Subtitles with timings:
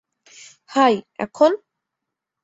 [0.69, 0.93] High,
[1.17, 1.51] এখন?